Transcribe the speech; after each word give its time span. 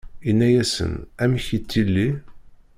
Inna-yasen: 0.29 0.93
Amek 1.23 1.45
yettili? 1.53 2.09